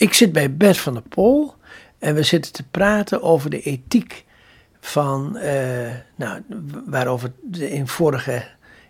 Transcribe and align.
Ik 0.00 0.14
zit 0.14 0.32
bij 0.32 0.56
Bert 0.56 0.78
van 0.78 0.92
der 0.92 1.02
Pol 1.02 1.54
en 1.98 2.14
we 2.14 2.22
zitten 2.22 2.52
te 2.52 2.62
praten 2.62 3.22
over 3.22 3.50
de 3.50 3.60
ethiek 3.60 4.24
van, 4.80 5.36
uh, 5.36 5.90
nou, 6.16 6.42
waarover 6.86 7.32
we 7.50 7.70
in 7.70 7.88
vorige 7.88 8.44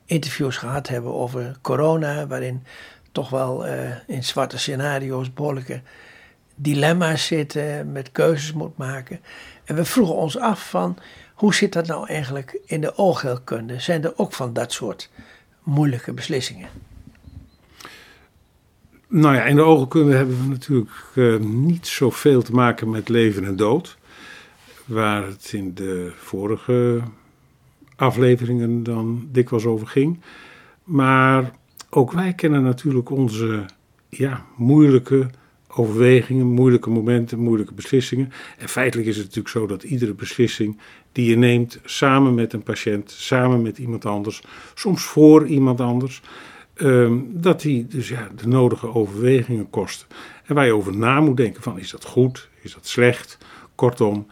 interviews 0.04 0.56
gehad 0.56 0.88
hebben 0.88 1.14
over 1.14 1.56
corona, 1.60 2.26
waarin 2.26 2.64
toch 3.12 3.30
wel 3.30 3.66
uh, 3.66 3.72
in 4.06 4.24
zwarte 4.24 4.58
scenario's 4.58 5.32
behoorlijke 5.32 5.80
dilemma's 6.54 7.26
zitten, 7.26 7.92
met 7.92 8.12
keuzes 8.12 8.52
moet 8.52 8.76
maken. 8.76 9.20
En 9.64 9.74
we 9.74 9.84
vroegen 9.84 10.14
ons 10.14 10.38
af 10.38 10.68
van, 10.68 10.96
hoe 11.34 11.54
zit 11.54 11.72
dat 11.72 11.86
nou 11.86 12.06
eigenlijk 12.08 12.58
in 12.64 12.80
de 12.80 12.96
oogheelkunde? 12.96 13.80
Zijn 13.80 14.04
er 14.04 14.12
ook 14.16 14.32
van 14.32 14.52
dat 14.52 14.72
soort 14.72 15.10
moeilijke 15.62 16.12
beslissingen? 16.12 16.68
Nou 19.12 19.34
ja, 19.34 19.44
in 19.44 19.56
de 19.56 19.62
oogheelkunde 19.62 20.14
hebben 20.14 20.42
we 20.42 20.48
natuurlijk 20.48 20.90
uh, 21.14 21.38
niet 21.38 21.86
zoveel 21.86 22.42
te 22.42 22.52
maken 22.52 22.90
met 22.90 23.08
leven 23.08 23.44
en 23.44 23.56
dood. 23.56 23.98
Waar 24.84 25.26
het 25.26 25.50
in 25.52 25.74
de 25.74 26.12
vorige 26.16 27.00
afleveringen 27.96 28.82
dan 28.82 29.28
dikwijls 29.32 29.64
over 29.64 29.86
ging. 29.86 30.20
Maar 30.84 31.50
ook 31.90 32.12
wij 32.12 32.32
kennen 32.32 32.62
natuurlijk 32.62 33.10
onze 33.10 33.64
ja, 34.08 34.44
moeilijke 34.56 35.30
overwegingen, 35.68 36.46
moeilijke 36.46 36.90
momenten, 36.90 37.38
moeilijke 37.38 37.74
beslissingen. 37.74 38.32
En 38.58 38.68
feitelijk 38.68 39.08
is 39.08 39.16
het 39.16 39.24
natuurlijk 39.24 39.54
zo 39.54 39.66
dat 39.66 39.82
iedere 39.82 40.14
beslissing 40.14 40.78
die 41.12 41.30
je 41.30 41.36
neemt 41.36 41.80
samen 41.84 42.34
met 42.34 42.52
een 42.52 42.62
patiënt, 42.62 43.10
samen 43.10 43.62
met 43.62 43.78
iemand 43.78 44.06
anders, 44.06 44.42
soms 44.74 45.02
voor 45.02 45.46
iemand 45.46 45.80
anders, 45.80 46.22
ehm, 46.80 47.18
dat 47.26 47.60
die 47.60 47.86
dus 47.86 48.08
ja, 48.08 48.28
de 48.36 48.48
nodige 48.48 48.94
overwegingen 48.94 49.70
kost. 49.70 50.06
En 50.50 50.54
waar 50.54 50.66
je 50.66 50.74
over 50.74 50.96
na 50.96 51.20
moet 51.20 51.36
denken 51.36 51.62
van 51.62 51.78
is 51.78 51.90
dat 51.90 52.04
goed, 52.04 52.48
is 52.60 52.74
dat 52.74 52.86
slecht? 52.86 53.38
Kortom, 53.74 54.26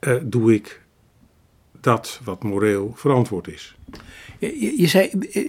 uh, 0.00 0.16
doe 0.22 0.54
ik 0.54 0.80
dat 1.80 2.20
wat 2.24 2.42
moreel 2.42 2.92
verantwoord 2.94 3.48
is. 3.48 3.76
Je, 4.38 4.86
zei, 4.86 5.10
eh, 5.32 5.48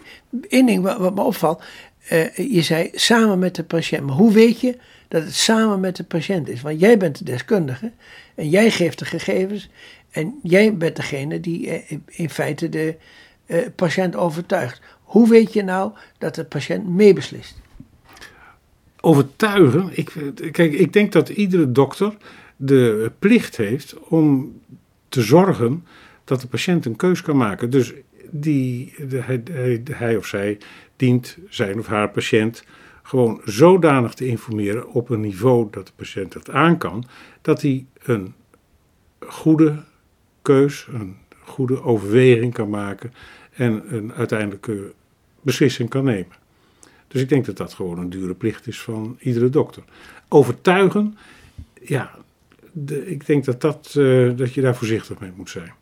één 0.49 0.65
ding 0.65 0.83
wat, 0.83 0.97
wat 0.97 1.15
me 1.15 1.21
opvalt, 1.21 1.63
uh, 2.11 2.35
je 2.35 2.61
zei 2.61 2.89
samen 2.93 3.39
met 3.39 3.55
de 3.55 3.63
patiënt. 3.63 4.05
Maar 4.05 4.15
hoe 4.15 4.33
weet 4.33 4.59
je 4.59 4.77
dat 5.07 5.23
het 5.23 5.35
samen 5.35 5.79
met 5.79 5.95
de 5.95 6.03
patiënt 6.03 6.47
is? 6.47 6.61
Want 6.61 6.79
jij 6.79 6.97
bent 6.97 7.17
de 7.17 7.23
deskundige 7.23 7.91
en 8.35 8.49
jij 8.49 8.71
geeft 8.71 8.99
de 8.99 9.05
gegevens 9.05 9.69
en 10.11 10.39
jij 10.43 10.77
bent 10.77 10.95
degene 10.95 11.39
die 11.39 11.83
in 12.05 12.29
feite 12.29 12.69
de 12.69 12.95
patiënt 13.75 14.15
overtuigt. 14.15 14.81
Hoe 15.15 15.29
weet 15.29 15.53
je 15.53 15.63
nou 15.63 15.91
dat 16.17 16.35
de 16.35 16.45
patiënt 16.45 16.87
meebeslist? 16.87 17.61
Overtuigen? 19.01 19.89
Ik, 19.91 20.13
kijk, 20.51 20.73
ik 20.73 20.93
denk 20.93 21.11
dat 21.11 21.29
iedere 21.29 21.71
dokter 21.71 22.17
de 22.55 23.11
plicht 23.19 23.57
heeft 23.57 23.99
om 23.99 24.53
te 25.09 25.21
zorgen 25.21 25.85
dat 26.23 26.41
de 26.41 26.47
patiënt 26.47 26.85
een 26.85 26.95
keus 26.95 27.21
kan 27.21 27.37
maken. 27.37 27.69
Dus 27.69 27.93
die, 28.29 28.93
de, 29.07 29.41
hij, 29.91 30.17
of 30.17 30.25
zij 30.25 30.57
dient 30.95 31.37
zijn 31.49 31.79
of 31.79 31.87
haar 31.87 32.09
patiënt 32.09 32.63
gewoon 33.03 33.41
zodanig 33.45 34.13
te 34.13 34.27
informeren 34.27 34.87
op 34.87 35.09
een 35.09 35.21
niveau 35.21 35.67
dat 35.71 35.87
de 35.87 35.93
patiënt 35.95 36.33
het 36.33 36.49
aan 36.49 36.77
kan, 36.77 37.03
dat 37.41 37.61
hij 37.61 37.85
een 38.03 38.33
goede 39.19 39.83
keus, 40.41 40.87
een 40.91 41.17
goede 41.43 41.83
overweging 41.83 42.53
kan 42.53 42.69
maken 42.69 43.13
en 43.51 43.95
een 43.95 44.13
uiteindelijke 44.13 44.93
beslissing 45.45 45.89
kan 45.89 46.03
nemen. 46.03 46.35
Dus 47.07 47.21
ik 47.21 47.29
denk 47.29 47.45
dat 47.45 47.57
dat 47.57 47.73
gewoon 47.73 47.99
een 47.99 48.09
dure 48.09 48.33
plicht 48.33 48.67
is 48.67 48.81
van 48.81 49.17
iedere 49.19 49.49
dokter. 49.49 49.83
Overtuigen, 50.27 51.17
ja, 51.81 52.11
de, 52.71 53.07
ik 53.07 53.25
denk 53.25 53.45
dat, 53.45 53.61
dat, 53.61 53.93
uh, 53.97 54.37
dat 54.37 54.53
je 54.53 54.61
daar 54.61 54.75
voorzichtig 54.75 55.19
mee 55.19 55.31
moet 55.35 55.49
zijn. 55.49 55.73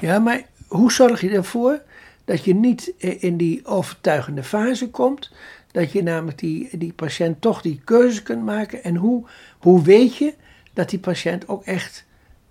Ja, 0.00 0.18
maar 0.18 0.46
hoe 0.66 0.92
zorg 0.92 1.20
je 1.20 1.30
ervoor 1.30 1.82
dat 2.24 2.44
je 2.44 2.54
niet 2.54 2.94
in 2.98 3.36
die 3.36 3.66
overtuigende 3.66 4.42
fase 4.42 4.90
komt? 4.90 5.32
Dat 5.70 5.92
je 5.92 6.02
namelijk 6.02 6.38
die, 6.38 6.68
die 6.78 6.92
patiënt 6.92 7.40
toch 7.40 7.62
die 7.62 7.80
keuze 7.84 8.22
kunt 8.22 8.44
maken. 8.44 8.82
En 8.82 8.96
hoe, 8.96 9.24
hoe 9.58 9.82
weet 9.82 10.16
je 10.16 10.34
dat 10.72 10.90
die 10.90 10.98
patiënt 10.98 11.48
ook 11.48 11.64
echt 11.64 12.06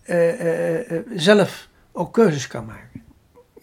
uh, 0.10 0.82
uh, 0.92 1.00
zelf 1.16 1.70
ook 1.92 2.14
keuzes 2.14 2.48
kan 2.48 2.66
maken? 2.66 3.04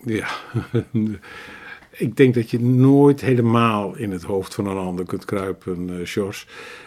Ja, 0.05 0.29
ik 1.99 2.17
denk 2.17 2.35
dat 2.35 2.51
je 2.51 2.61
nooit 2.61 3.21
helemaal 3.21 3.97
in 3.97 4.11
het 4.11 4.23
hoofd 4.23 4.55
van 4.55 4.67
een 4.67 4.77
ander 4.77 5.05
kunt 5.07 5.25
kruipen, 5.25 5.89
uh, 5.89 6.05
Jos. 6.05 6.47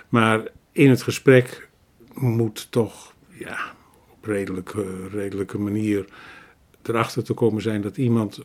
Maar 0.09 0.43
in 0.71 0.89
het 0.89 1.01
gesprek 1.01 1.69
moet 2.13 2.71
toch 2.71 3.13
ja, 3.29 3.57
op 4.11 4.25
redelijke, 4.25 5.07
redelijke 5.11 5.57
manier 5.57 6.05
erachter 6.83 7.23
te 7.23 7.33
komen 7.33 7.61
zijn 7.61 7.81
dat 7.81 7.97
iemand 7.97 8.39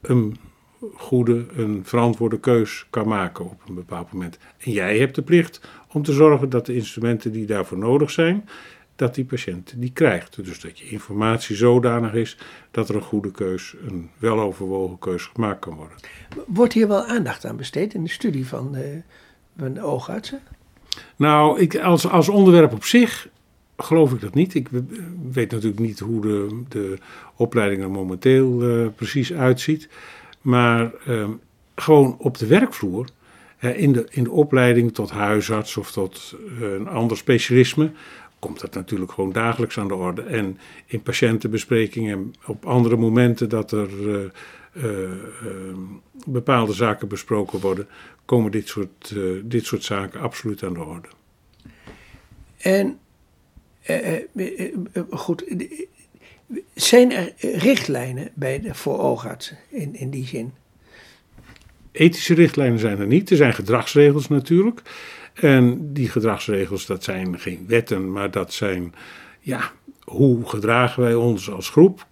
een 0.00 0.36
goede, 0.94 1.46
een 1.56 1.84
verantwoorde 1.84 2.40
keus 2.40 2.86
kan 2.90 3.08
maken 3.08 3.44
op 3.44 3.62
een 3.68 3.74
bepaald 3.74 4.12
moment. 4.12 4.38
En 4.58 4.72
jij 4.72 4.98
hebt 4.98 5.14
de 5.14 5.22
plicht 5.22 5.60
om 5.92 6.02
te 6.02 6.12
zorgen 6.12 6.48
dat 6.48 6.66
de 6.66 6.74
instrumenten 6.74 7.32
die 7.32 7.46
daarvoor 7.46 7.78
nodig 7.78 8.10
zijn, 8.10 8.48
dat 8.96 9.14
die 9.14 9.24
patiënt 9.24 9.72
die 9.76 9.92
krijgt. 9.92 10.44
Dus 10.44 10.60
dat 10.60 10.78
je 10.78 10.88
informatie 10.88 11.56
zodanig 11.56 12.14
is 12.14 12.38
dat 12.70 12.88
er 12.88 12.94
een 12.94 13.02
goede 13.02 13.30
keus, 13.30 13.74
een 13.86 14.10
weloverwogen 14.18 14.98
keus 14.98 15.24
gemaakt 15.24 15.60
kan 15.60 15.74
worden. 15.74 15.96
Wordt 16.46 16.72
hier 16.72 16.88
wel 16.88 17.04
aandacht 17.04 17.44
aan 17.44 17.56
besteed 17.56 17.94
in 17.94 18.04
de 18.04 18.10
studie 18.10 18.46
van, 18.46 18.76
uh, 18.76 18.80
van 19.58 19.80
oogartsen? 19.80 20.40
Nou, 21.16 21.60
ik, 21.60 21.76
als, 21.78 22.08
als 22.08 22.28
onderwerp 22.28 22.72
op 22.72 22.84
zich 22.84 23.28
geloof 23.76 24.12
ik 24.12 24.20
dat 24.20 24.34
niet. 24.34 24.54
Ik 24.54 24.68
weet 25.32 25.50
natuurlijk 25.50 25.80
niet 25.80 25.98
hoe 25.98 26.20
de, 26.20 26.62
de 26.68 26.98
opleiding 27.36 27.82
er 27.82 27.90
momenteel 27.90 28.62
uh, 28.62 28.88
precies 28.96 29.32
uitziet. 29.32 29.88
Maar 30.40 30.92
uh, 31.08 31.28
gewoon 31.74 32.16
op 32.18 32.38
de 32.38 32.46
werkvloer, 32.46 33.08
uh, 33.60 33.78
in, 33.78 33.92
de, 33.92 34.06
in 34.10 34.24
de 34.24 34.30
opleiding 34.30 34.94
tot 34.94 35.10
huisarts 35.10 35.76
of 35.76 35.92
tot 35.92 36.34
eh, 36.60 36.72
een 36.72 36.88
ander 36.88 37.16
specialisme, 37.16 37.90
komt 38.44 38.60
dat 38.60 38.74
natuurlijk 38.74 39.12
gewoon 39.12 39.32
dagelijks 39.32 39.78
aan 39.78 39.88
de 39.88 39.94
orde. 39.94 40.22
En 40.22 40.58
in 40.86 41.02
patiëntenbesprekingen 41.02 42.34
op 42.46 42.66
andere 42.66 42.96
momenten 42.96 43.48
dat 43.48 43.72
er 43.72 43.90
ehm, 44.74 45.78
bepaalde 46.26 46.72
zaken 46.72 47.08
besproken 47.08 47.60
worden, 47.60 47.88
komen 48.24 48.50
dit 48.50 48.68
soort, 48.68 49.14
dit 49.44 49.64
soort 49.64 49.84
zaken 49.84 50.20
absoluut 50.20 50.62
aan 50.62 50.74
de 50.74 50.84
orde. 50.84 51.08
En 52.56 52.98
goed, 55.10 55.44
zijn 56.74 57.12
er 57.12 57.32
richtlijnen 57.38 58.30
bij 58.34 58.60
de, 58.60 58.74
voor 58.74 58.98
oogartsen 58.98 59.58
in, 59.68 59.94
in 59.94 60.10
die 60.10 60.26
zin? 60.26 60.52
Ethische 61.92 62.34
richtlijnen 62.34 62.78
zijn 62.78 62.98
er 62.98 63.06
niet. 63.06 63.30
Er 63.30 63.36
zijn 63.36 63.54
gedragsregels 63.54 64.28
natuurlijk. 64.28 64.82
En 65.34 65.92
die 65.92 66.08
gedragsregels, 66.08 66.86
dat 66.86 67.04
zijn 67.04 67.38
geen 67.38 67.64
wetten, 67.66 68.12
maar 68.12 68.30
dat 68.30 68.52
zijn, 68.52 68.94
ja, 69.40 69.72
hoe 70.04 70.48
gedragen 70.48 71.02
wij 71.02 71.14
ons 71.14 71.50
als 71.50 71.70
groep? 71.70 72.06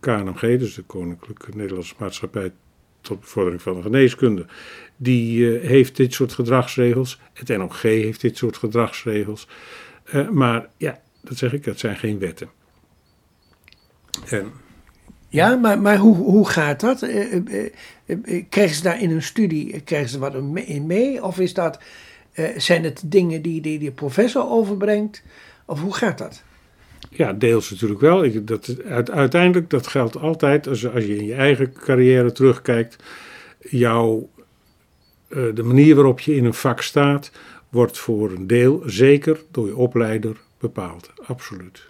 KNMG, 0.00 0.40
dus 0.40 0.74
de 0.74 0.82
Koninklijke 0.82 1.50
Nederlandse 1.54 1.94
Maatschappij 1.98 2.52
tot 3.00 3.20
bevordering 3.20 3.62
van 3.62 3.74
de 3.74 3.82
geneeskunde, 3.82 4.46
die 4.96 5.38
uh, 5.38 5.68
heeft 5.68 5.96
dit 5.96 6.12
soort 6.12 6.32
gedragsregels. 6.32 7.20
Het 7.32 7.48
NOG 7.48 7.82
heeft 7.82 8.20
dit 8.20 8.36
soort 8.36 8.56
gedragsregels. 8.56 9.48
Uh, 10.14 10.28
maar 10.28 10.68
ja, 10.76 11.00
dat 11.20 11.36
zeg 11.36 11.52
ik, 11.52 11.64
dat 11.64 11.78
zijn 11.78 11.96
geen 11.96 12.18
wetten. 12.18 12.48
En, 14.28 14.52
ja, 15.28 15.56
maar, 15.56 15.80
maar 15.80 15.96
hoe, 15.96 16.16
hoe 16.16 16.48
gaat 16.48 16.80
dat? 16.80 17.02
Uh, 17.02 17.70
krijgen 18.48 18.76
ze 18.76 18.82
daar 18.82 19.02
in 19.02 19.10
een 19.10 19.22
studie 19.22 19.80
krijgen 19.80 20.08
ze 20.08 20.18
wat 20.18 20.34
in 20.54 20.86
mee? 20.86 21.24
Of 21.24 21.38
is 21.38 21.54
dat, 21.54 21.78
zijn 22.56 22.84
het 22.84 23.02
dingen 23.04 23.42
die, 23.42 23.60
die 23.60 23.78
de 23.78 23.90
professor 23.90 24.48
overbrengt? 24.48 25.22
Of 25.64 25.80
hoe 25.80 25.94
gaat 25.94 26.18
dat? 26.18 26.42
Ja, 27.10 27.32
deels 27.32 27.70
natuurlijk 27.70 28.00
wel. 28.00 28.24
Ik, 28.24 28.46
dat, 28.46 28.76
uiteindelijk, 29.10 29.70
dat 29.70 29.86
geldt 29.86 30.16
altijd 30.16 30.66
als, 30.68 30.88
als 30.88 31.04
je 31.04 31.16
in 31.16 31.24
je 31.24 31.34
eigen 31.34 31.72
carrière 31.72 32.32
terugkijkt. 32.32 32.96
Jouw, 33.58 34.28
de 35.28 35.62
manier 35.62 35.94
waarop 35.94 36.20
je 36.20 36.34
in 36.34 36.44
een 36.44 36.54
vak 36.54 36.82
staat, 36.82 37.30
wordt 37.68 37.98
voor 37.98 38.30
een 38.30 38.46
deel 38.46 38.82
zeker 38.86 39.40
door 39.50 39.66
je 39.66 39.76
opleider 39.76 40.36
bepaald. 40.58 41.10
Absoluut. 41.26 41.88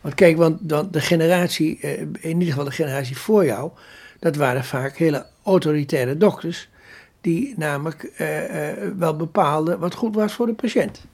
Want 0.00 0.14
kijk, 0.14 0.36
want 0.36 0.68
de 0.92 1.00
generatie, 1.00 1.80
eh, 1.80 2.00
in 2.00 2.18
ieder 2.22 2.48
geval 2.48 2.64
de 2.64 2.70
generatie 2.70 3.16
voor 3.16 3.44
jou, 3.44 3.70
dat 4.18 4.36
waren 4.36 4.64
vaak 4.64 4.96
hele 4.96 5.26
autoritaire 5.44 6.16
dokters. 6.16 6.68
Die 7.20 7.54
namelijk 7.56 8.12
uh, 8.20 8.72
uh, 8.72 8.90
wel 8.98 9.16
bepaalden 9.16 9.78
wat 9.78 9.94
goed 9.94 10.14
was 10.14 10.32
voor 10.32 10.46
de 10.46 10.54
patiënt. 10.54 11.04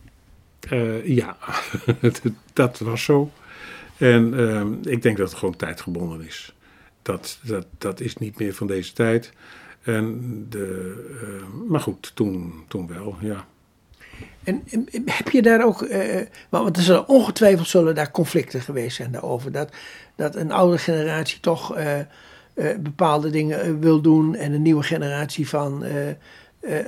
Uh, 0.71 1.07
ja, 1.07 1.37
dat 2.53 2.79
was 2.79 3.05
zo. 3.05 3.31
En 3.97 4.85
ik 4.85 5.03
denk 5.03 5.17
dat 5.17 5.29
het 5.29 5.39
gewoon 5.39 5.57
tijdgebonden 5.57 6.27
is. 6.27 6.55
Dat, 7.03 7.39
dat, 7.43 7.67
dat 7.79 8.01
is 8.01 8.17
niet 8.17 8.39
meer 8.39 8.55
van 8.55 8.67
deze 8.67 8.93
tijd. 8.93 9.33
En 9.83 10.47
de, 10.49 10.95
maar 11.69 11.81
goed, 11.81 12.13
toen, 12.15 12.65
toen 12.69 12.87
wel, 12.87 13.17
ja. 13.21 13.47
En, 14.45 14.63
heb 15.05 15.29
je 15.29 15.43
daar 15.43 15.65
ook, 15.65 15.83
eh, 15.83 16.21
want 16.49 16.77
er 16.77 16.83
zullen 16.83 17.09
ongetwijfeld 17.09 17.69
zullen 17.69 17.95
daar 17.95 18.11
conflicten 18.11 18.61
geweest 18.61 18.97
zijn 18.97 19.13
daarover, 19.13 19.53
dat, 19.53 19.71
dat 20.15 20.37
een 20.37 20.53
oude 20.53 20.79
generatie 20.79 21.41
toch 21.41 21.77
eh, 21.77 22.01
eh, 22.01 22.07
bepaalde 22.81 23.31
dingen 23.31 23.61
eh, 23.61 23.71
wil 23.81 24.01
doen 24.01 24.35
en 24.35 24.53
een 24.53 24.63
nieuwe 24.63 24.83
generatie 24.83 25.49
van 25.49 25.85
eh, 25.85 26.09
eh, 26.09 26.17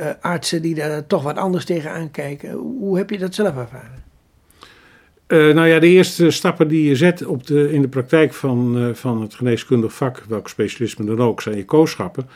eh, 0.08 0.14
artsen 0.20 0.62
die 0.62 0.74
daar 0.74 1.06
toch 1.06 1.22
wat 1.22 1.36
anders 1.36 1.64
tegenaan 1.64 2.10
kijken. 2.10 2.52
Hoe 2.52 2.96
heb 2.96 3.10
je 3.10 3.18
dat 3.18 3.34
zelf 3.34 3.56
ervaren? 3.56 4.06
Eh, 5.26 5.38
nou 5.38 5.68
ja, 5.68 5.78
de 5.78 5.86
eerste 5.86 6.30
stappen 6.30 6.68
die 6.68 6.88
je 6.88 6.96
zet 6.96 7.26
op 7.26 7.46
de, 7.46 7.72
in 7.72 7.82
de 7.82 7.88
praktijk 7.88 8.34
van, 8.34 8.78
eh, 8.78 8.94
van 8.94 9.22
het 9.22 9.34
geneeskundig 9.34 9.92
vak, 9.92 10.24
welk 10.28 10.48
specialisme 10.48 11.04
dan 11.04 11.20
ook, 11.20 11.42
zijn 11.42 11.56
je 11.56 11.64
kooschappen. 11.64 12.28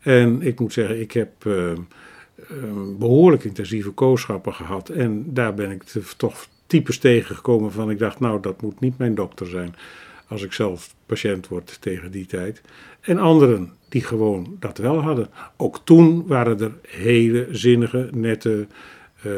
En 0.00 0.42
ik 0.42 0.60
moet 0.60 0.72
zeggen, 0.72 1.00
ik 1.00 1.12
heb 1.12 1.30
eh, 1.46 1.70
eh, 1.70 1.76
behoorlijk 2.98 3.44
intensieve 3.44 3.90
kooschappen 3.90 4.54
gehad. 4.54 4.88
En 4.88 5.24
daar 5.26 5.54
ben 5.54 5.70
ik 5.70 5.82
toch 6.16 6.46
types 6.66 6.98
tegengekomen 6.98 7.72
van, 7.72 7.90
ik 7.90 7.98
dacht, 7.98 8.20
nou, 8.20 8.40
dat 8.40 8.62
moet 8.62 8.80
niet 8.80 8.98
mijn 8.98 9.14
dokter 9.14 9.46
zijn 9.46 9.74
als 10.32 10.42
ik 10.42 10.52
zelf 10.52 10.94
patiënt 11.06 11.48
word 11.48 11.80
tegen 11.80 12.10
die 12.10 12.26
tijd. 12.26 12.60
En 13.00 13.18
anderen 13.18 13.72
die 13.88 14.04
gewoon 14.04 14.56
dat 14.58 14.78
wel 14.78 15.00
hadden. 15.00 15.28
Ook 15.56 15.80
toen 15.84 16.26
waren 16.26 16.60
er 16.60 16.72
hele 16.88 17.46
zinnige, 17.50 18.08
nette 18.12 18.66
eh, 19.22 19.32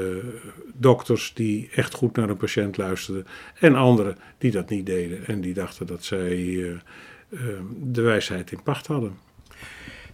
dokters 0.74 1.32
die 1.34 1.70
echt 1.74 1.94
goed 1.94 2.16
naar 2.16 2.28
een 2.28 2.36
patiënt 2.36 2.76
luisterden. 2.76 3.26
En 3.60 3.74
anderen 3.74 4.16
die 4.38 4.50
dat 4.50 4.70
niet 4.70 4.86
deden 4.86 5.26
en 5.26 5.40
die 5.40 5.54
dachten 5.54 5.86
dat 5.86 6.04
zij 6.04 6.32
eh, 6.32 6.70
eh, 6.70 6.78
de 7.82 8.02
wijsheid 8.02 8.52
in 8.52 8.62
pacht 8.62 8.86
hadden. 8.86 9.16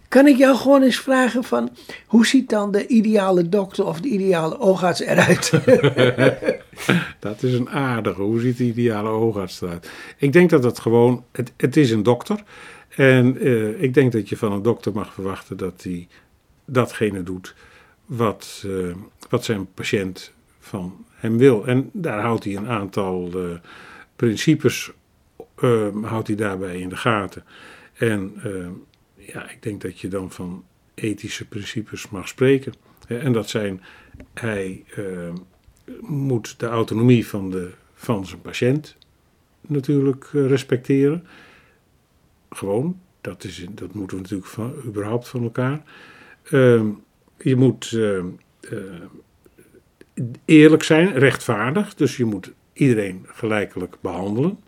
Kan 0.09 0.27
ik 0.27 0.37
jou 0.37 0.57
gewoon 0.57 0.83
eens 0.83 1.01
vragen 1.01 1.45
van, 1.45 1.71
hoe 2.07 2.27
ziet 2.27 2.49
dan 2.49 2.73
de 2.73 2.87
ideale 2.87 3.49
dokter 3.49 3.87
of 3.87 4.01
de 4.01 4.09
ideale 4.09 4.59
oogarts 4.59 5.01
eruit? 5.01 5.51
Dat 7.19 7.43
is 7.43 7.53
een 7.53 7.71
aardige. 7.71 8.23
Hoe 8.23 8.41
ziet 8.41 8.57
de 8.57 8.65
ideale 8.65 9.09
oogarts 9.09 9.61
eruit? 9.61 9.91
Ik 10.17 10.33
denk 10.33 10.51
dat 10.51 10.65
het 10.65 10.81
gewoon, 10.81 11.25
het, 11.33 11.53
het 11.57 11.77
is 11.77 11.91
een 11.91 12.03
dokter. 12.03 12.43
En 12.89 13.39
eh, 13.39 13.83
ik 13.83 13.95
denk 13.95 14.13
dat 14.13 14.29
je 14.29 14.37
van 14.37 14.53
een 14.53 14.63
dokter 14.63 14.93
mag 14.93 15.13
verwachten 15.13 15.57
dat 15.57 15.83
hij 15.83 16.09
datgene 16.65 17.23
doet 17.23 17.55
wat, 18.07 18.65
eh, 18.67 18.95
wat 19.29 19.45
zijn 19.45 19.73
patiënt 19.75 20.33
van 20.59 21.05
hem 21.11 21.39
wil. 21.39 21.67
En 21.67 21.91
daar 21.93 22.21
houdt 22.21 22.45
hij 22.45 22.57
een 22.57 22.69
aantal 22.69 23.31
eh, 23.35 23.59
principes 24.17 24.93
eh, 25.61 25.89
houdt 26.03 26.27
hij 26.27 26.37
daarbij 26.37 26.81
in 26.81 26.89
de 26.89 26.97
gaten. 26.97 27.45
En 27.93 28.33
eh, 28.43 29.27
ja, 29.27 29.51
ik 29.51 29.63
denk 29.63 29.81
dat 29.81 30.01
je 30.01 30.09
dan 30.09 30.31
van 30.31 30.65
ethische 30.95 31.49
principes 31.49 32.09
mag 32.09 32.29
spreken. 32.29 32.73
En 33.07 33.33
dat 33.33 33.49
zijn, 33.49 33.83
hij 34.35 34.85
eh, 34.95 35.05
moet 36.01 36.61
de 36.61 36.67
autonomie 36.67 37.27
van, 37.27 37.51
de, 37.51 37.71
van 37.95 38.27
zijn 38.27 38.41
patiënt 38.41 38.97
natuurlijk 39.61 40.31
eh, 40.33 40.47
respecteren. 40.47 41.27
Gewoon, 42.51 43.01
dat, 43.21 43.45
is, 43.45 43.67
dat 43.71 43.95
moeten 43.95 44.17
we 44.17 44.23
natuurlijk 44.23 44.51
van, 44.51 44.75
überhaupt 44.85 45.29
van 45.29 45.43
elkaar. 45.43 45.83
Ehm, 46.43 46.87
je 47.39 47.57
moet 47.57 47.93
eh, 47.93 48.19
eh, 48.19 48.25
eerlijk 50.45 50.83
zijn, 50.83 51.13
rechtvaardig. 51.13 51.95
Dus 51.95 52.17
je 52.17 52.25
moet 52.25 52.53
iedereen 52.73 53.27
gelijkelijk 53.29 53.97
behandelen. 54.01 54.59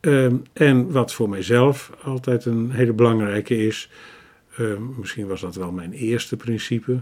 Ehm, 0.00 0.36
en 0.52 0.92
wat 0.92 1.14
voor 1.14 1.28
mijzelf 1.28 1.92
altijd 2.02 2.44
een 2.44 2.70
hele 2.70 2.92
belangrijke 2.92 3.66
is, 3.66 3.90
ehm, 4.56 4.98
misschien 4.98 5.26
was 5.26 5.40
dat 5.40 5.54
wel 5.54 5.72
mijn 5.72 5.92
eerste 5.92 6.36
principe, 6.36 7.00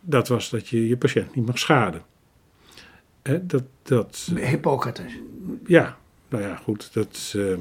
dat 0.00 0.28
was 0.28 0.50
dat 0.50 0.68
je 0.68 0.88
je 0.88 0.96
patiënt 0.96 1.34
niet 1.34 1.46
mag 1.46 1.58
schaden. 1.58 2.02
Hè, 3.26 3.46
dat, 3.46 3.62
dat, 3.82 4.28
Hippocrates. 4.34 5.12
ja, 5.66 5.96
nou 6.28 6.42
ja, 6.42 6.56
goed, 6.56 6.90
dat, 6.92 7.32
ehm, 7.36 7.60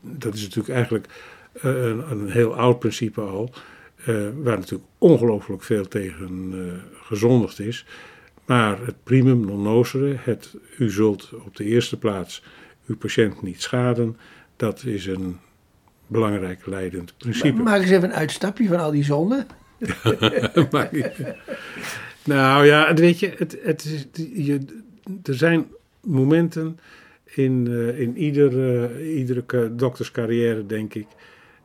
dat 0.00 0.34
is 0.34 0.42
natuurlijk 0.42 0.74
eigenlijk 0.74 1.08
eh, 1.52 1.84
een, 1.84 2.10
een 2.10 2.30
heel 2.30 2.56
oud 2.56 2.78
principe 2.78 3.20
al, 3.20 3.50
eh, 4.04 4.14
waar 4.42 4.58
natuurlijk 4.58 4.88
ongelooflijk 4.98 5.62
veel 5.62 5.88
tegen 5.88 6.50
eh, 6.52 7.02
gezondigd 7.02 7.60
is. 7.60 7.86
Maar 8.44 8.86
het 8.86 9.02
primum 9.02 9.44
non 9.44 9.62
nocere, 9.62 10.16
het 10.18 10.54
u 10.78 10.90
zult 10.90 11.30
op 11.44 11.56
de 11.56 11.64
eerste 11.64 11.98
plaats 11.98 12.42
uw 12.86 12.96
patiënt 12.96 13.42
niet 13.42 13.62
schaden, 13.62 14.16
dat 14.56 14.84
is 14.84 15.06
een 15.06 15.38
belangrijk 16.06 16.66
leidend 16.66 17.14
principe. 17.18 17.62
Maak 17.62 17.80
eens 17.80 17.90
even 17.90 18.08
een 18.08 18.14
uitstapje 18.14 18.68
van 18.68 18.80
al 18.80 18.90
die 18.90 19.04
zonden. 19.04 19.46
Nou 22.24 22.66
ja, 22.66 22.94
weet 22.94 23.18
je, 23.18 23.34
het, 23.36 23.58
het 23.62 23.84
is, 23.84 24.06
je, 24.46 24.82
er 25.22 25.34
zijn 25.34 25.66
momenten 26.00 26.78
in, 27.24 27.66
eh, 27.66 28.00
in 28.00 28.16
eh, 28.16 29.16
iedere 29.16 29.44
ka- 29.44 29.68
dokterscarrière, 29.68 30.66
denk 30.66 30.94
ik, 30.94 31.06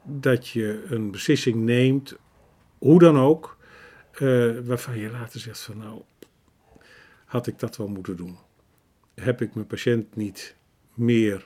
dat 0.03 0.47
je 0.47 0.83
een 0.89 1.11
beslissing 1.11 1.55
neemt, 1.55 2.15
hoe 2.77 2.99
dan 2.99 3.17
ook, 3.17 3.57
eh, 4.11 4.51
waarvan 4.63 4.97
je 4.97 5.09
later 5.09 5.39
zegt 5.39 5.59
van 5.59 5.77
nou, 5.77 6.01
had 7.25 7.47
ik 7.47 7.59
dat 7.59 7.77
wel 7.77 7.87
moeten 7.87 8.17
doen? 8.17 8.37
Heb 9.15 9.41
ik 9.41 9.53
mijn 9.53 9.67
patiënt 9.67 10.15
niet 10.15 10.55
meer 10.93 11.45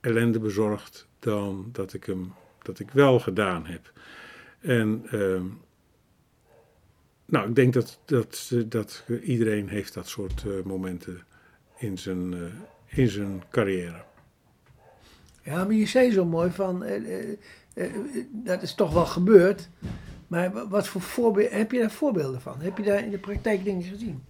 ellende 0.00 0.38
bezorgd 0.38 1.08
dan 1.18 1.68
dat 1.72 1.92
ik 1.92 2.04
hem 2.04 2.32
dat 2.62 2.78
ik 2.78 2.90
wel 2.90 3.20
gedaan 3.20 3.66
heb? 3.66 3.92
En 4.60 5.02
ehm, 5.10 5.44
nou, 7.36 7.48
ik 7.48 7.54
denk 7.54 7.72
dat, 7.72 7.98
dat, 8.04 8.52
dat 8.66 9.04
iedereen 9.22 9.68
heeft 9.68 9.94
dat 9.94 10.08
soort 10.08 10.44
eh, 10.46 10.64
momenten 10.64 11.22
in 11.78 11.98
zijn, 11.98 12.34
eh, 12.34 12.98
in 12.98 13.08
zijn 13.08 13.42
carrière. 13.50 14.04
Ja, 15.42 15.64
maar 15.64 15.74
je 15.74 15.86
zei 15.86 16.12
zo 16.12 16.24
mooi 16.24 16.50
van, 16.50 16.84
eh, 16.84 17.84
dat 18.30 18.62
is 18.62 18.74
toch 18.74 18.92
wel 18.92 19.06
gebeurd. 19.06 19.68
Maar 20.26 20.52
wa- 20.52 20.68
wat 20.68 20.88
voor 20.88 21.00
voorbeelden, 21.00 21.58
heb 21.58 21.72
je 21.72 21.78
daar 21.78 21.90
voorbeelden 21.90 22.40
van? 22.40 22.60
Heb 22.60 22.78
je 22.78 22.84
daar 22.84 23.04
in 23.04 23.10
de 23.10 23.18
praktijk 23.18 23.64
dingen 23.64 23.82
gezien? 23.82 24.24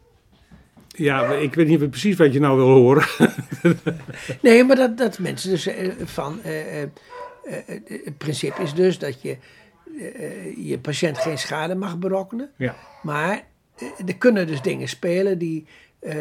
Ja, 0.89 1.33
ik 1.33 1.55
weet 1.55 1.67
niet 1.67 1.91
precies 1.91 2.17
wat 2.17 2.33
je 2.33 2.41
nou 2.41 2.57
wil 2.57 2.69
horen. 2.69 3.07
Nee, 4.43 4.65
maar 4.65 4.77
dat, 4.77 4.99
dat 4.99 5.19
mensen 5.19 5.51
dus 5.51 5.69
van, 6.05 6.39
het 6.43 8.19
principe 8.19 8.63
is 8.63 8.75
dus 8.75 8.99
dat 8.99 9.23
je 9.23 9.37
eh, 9.99 10.69
je 10.69 10.79
patiënt 10.79 11.19
geen 11.19 11.39
schade 11.39 11.75
mag 11.75 11.99
berokkenen. 11.99 12.51
Ja. 12.57 12.75
Maar 13.03 13.45
eh, 13.77 13.89
er 14.07 14.17
kunnen 14.17 14.47
dus 14.47 14.63
dingen 14.63 14.89
spelen 14.89 15.39
die 15.39 15.67
eh, 15.99 16.15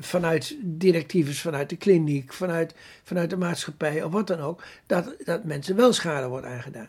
vanuit 0.00 0.56
directives, 0.60 1.40
vanuit 1.40 1.70
de 1.70 1.76
kliniek, 1.76 2.32
vanuit, 2.32 2.74
vanuit 3.02 3.30
de 3.30 3.36
maatschappij 3.36 4.02
of 4.02 4.12
wat 4.12 4.26
dan 4.26 4.40
ook, 4.40 4.62
dat, 4.86 5.14
dat 5.24 5.44
mensen 5.44 5.76
wel 5.76 5.92
schade 5.92 6.28
wordt 6.28 6.46
aangedaan. 6.46 6.88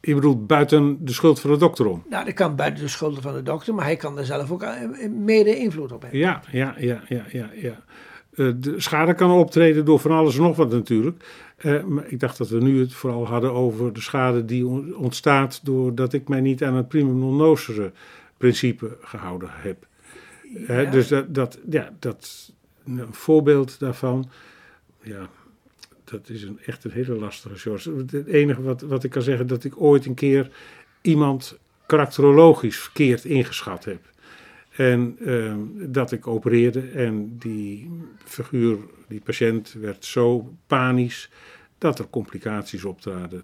Je 0.00 0.14
bedoelt 0.14 0.46
buiten 0.46 1.04
de 1.04 1.12
schuld 1.12 1.40
van 1.40 1.50
de 1.50 1.56
dokter 1.56 1.86
om. 1.86 2.04
Nou, 2.10 2.24
dat 2.24 2.34
kan 2.34 2.56
buiten 2.56 2.82
de 2.82 2.88
schulden 2.88 3.22
van 3.22 3.34
de 3.34 3.42
dokter, 3.42 3.74
maar 3.74 3.84
hij 3.84 3.96
kan 3.96 4.18
er 4.18 4.24
zelf 4.24 4.50
ook 4.50 4.66
mede 5.10 5.56
invloed 5.56 5.92
op 5.92 6.02
hebben. 6.02 6.20
Ja, 6.20 6.42
ja, 6.50 6.74
ja, 6.78 7.02
ja, 7.08 7.24
ja. 7.28 7.50
ja. 7.54 7.82
De 8.52 8.74
schade 8.76 9.14
kan 9.14 9.30
optreden 9.30 9.84
door 9.84 9.98
van 9.98 10.10
alles 10.10 10.36
en 10.36 10.42
nog 10.42 10.56
wat 10.56 10.70
natuurlijk. 10.70 11.24
Eh, 11.56 11.84
maar 11.84 12.04
ik 12.08 12.20
dacht 12.20 12.38
dat 12.38 12.48
we 12.48 12.60
nu 12.60 12.80
het 12.80 12.92
vooral 12.94 13.26
hadden 13.26 13.52
over 13.52 13.92
de 13.92 14.00
schade 14.00 14.44
die 14.44 14.66
on- 14.66 14.96
ontstaat 14.96 15.60
doordat 15.64 16.12
ik 16.12 16.28
mij 16.28 16.40
niet 16.40 16.64
aan 16.64 16.74
het 16.74 16.88
primum 16.88 17.18
non 17.18 17.36
nocere 17.36 17.92
principe 18.36 18.96
gehouden 19.00 19.48
heb. 19.52 19.86
Hè, 20.54 20.80
Ja. 20.80 20.90
dus 20.90 21.08
dat, 21.08 21.34
dat, 21.34 21.58
ja, 21.70 21.92
dat, 21.98 22.52
een 22.84 23.06
voorbeeld 23.14 23.78
daarvan, 23.78 24.30
ja, 25.02 25.28
dat 26.04 26.28
is 26.28 26.42
een, 26.42 26.58
echt 26.66 26.84
een 26.84 26.90
hele 26.90 27.14
lastige, 27.14 27.56
George. 27.56 27.92
Het 28.10 28.26
enige 28.26 28.62
wat, 28.62 28.80
wat 28.80 29.04
ik 29.04 29.10
kan 29.10 29.22
zeggen, 29.22 29.46
dat 29.46 29.64
ik 29.64 29.80
ooit 29.80 30.06
een 30.06 30.14
keer 30.14 30.50
iemand 31.02 31.58
karakterologisch 31.86 32.78
verkeerd 32.78 33.24
ingeschat 33.24 33.84
heb. 33.84 34.00
En 34.76 35.16
ehm, 35.24 35.58
dat 35.92 36.12
ik 36.12 36.26
opereerde 36.26 36.80
en 36.80 37.38
die 37.38 37.90
figuur, 38.24 38.78
die 39.08 39.20
patiënt, 39.20 39.72
werd 39.72 40.04
zo 40.04 40.54
panisch 40.66 41.30
dat 41.78 41.98
er 41.98 42.08
complicaties 42.10 42.84
optraden 42.84 43.42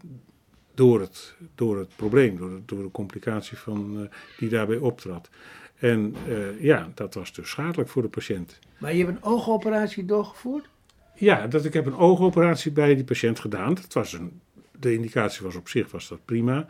door 0.75 1.01
het, 1.01 1.35
door 1.55 1.79
het 1.79 1.97
probleem, 1.97 2.37
door 2.37 2.49
de, 2.49 2.63
door 2.65 2.83
de 2.83 2.91
complicatie 2.91 3.57
van, 3.57 4.01
eh, 4.01 4.17
die 4.39 4.49
daarbij 4.49 4.77
optrad. 4.77 5.31
En 5.79 6.15
eh, 6.29 6.63
ja, 6.63 6.91
dat 6.95 7.15
was 7.15 7.33
dus 7.33 7.51
schadelijk 7.51 7.89
voor 7.89 8.03
de 8.03 8.09
patiënt. 8.09 8.59
Maar 8.79 8.95
je 8.95 9.05
hebt 9.05 9.17
een 9.17 9.23
oogoperatie 9.23 10.05
doorgevoerd? 10.05 10.69
Ja, 11.15 11.47
dat 11.47 11.65
ik 11.65 11.73
heb 11.73 11.87
een 11.87 11.97
oogoperatie 11.97 12.73
bij 12.73 12.95
die 12.95 13.05
patiënt 13.05 13.41
gedaan. 13.41 13.75
Dat 13.75 13.93
was 13.93 14.13
een, 14.13 14.41
de 14.79 14.95
indicatie 14.95 15.45
was 15.45 15.57
op 15.57 15.69
zich 15.69 15.91
was 15.91 16.09
dat 16.09 16.25
prima. 16.25 16.67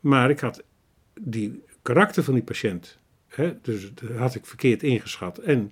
Maar 0.00 0.30
ik 0.30 0.40
had 0.40 0.62
die 1.20 1.62
karakter 1.82 2.22
van 2.22 2.34
die 2.34 2.42
patiënt, 2.42 2.98
hè, 3.36 3.54
dus 3.62 3.92
dat 3.94 4.16
had 4.16 4.34
ik 4.34 4.46
verkeerd 4.46 4.82
ingeschat. 4.82 5.38
En 5.38 5.70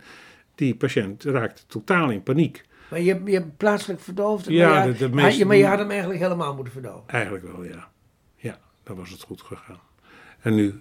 die 0.55 0.75
patiënt 0.75 1.25
raakte 1.25 1.63
totaal 1.67 2.11
in 2.11 2.23
paniek. 2.23 2.65
Maar 2.91 3.01
je, 3.01 3.13
hebt- 3.13 3.27
je 3.29 3.35
hebt 3.35 3.57
plaatselijk 3.57 4.01
verdoofd. 4.01 4.47
Ja, 4.49 4.69
maar, 4.69 4.87
de- 4.87 4.93
de 4.99 5.09
maar 5.09 5.33
je, 5.35 5.45
maar 5.45 5.57
je 5.57 5.67
had 5.67 5.79
hem 5.79 5.91
eigenlijk 5.91 6.21
helemaal 6.21 6.55
moeten 6.55 6.73
verdoven. 6.73 7.03
Eigenlijk 7.09 7.45
wel, 7.53 7.65
ja. 7.65 7.89
Ja, 8.37 8.59
dan 8.83 8.97
was 8.97 9.11
het 9.11 9.23
goed 9.23 9.43
gegaan. 9.43 9.81
En 10.41 10.55
nu 10.55 10.75